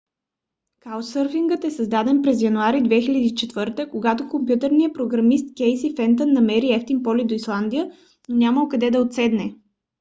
каучсърфингът 0.79 1.63
е 1.65 1.71
създаден 1.71 2.21
през 2.21 2.41
януари 2.41 2.77
2004 2.77 3.75
г. 3.75 3.89
когато 3.89 4.29
компютърният 4.29 4.93
програмист 4.93 5.55
кейси 5.57 5.93
фентън 5.97 6.31
намерил 6.33 6.69
евтин 6.75 7.03
полет 7.03 7.27
до 7.27 7.33
исландия 7.33 7.91
но 8.29 8.35
нямало 8.35 8.69
къде 8.69 8.91
да 8.91 9.01
отседне 9.01 9.55